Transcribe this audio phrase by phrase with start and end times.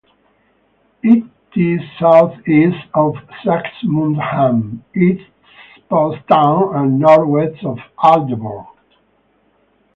[1.03, 1.23] It
[1.55, 3.13] is southeast of
[3.45, 5.21] Saxmundham, its
[5.91, 8.65] post town, and northwest of Aldeburgh.